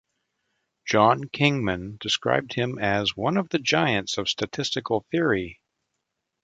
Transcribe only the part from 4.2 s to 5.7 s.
statistical theory".